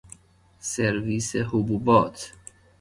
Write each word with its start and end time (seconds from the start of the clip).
سرویس 0.59 1.35
حبوبات 1.35 2.33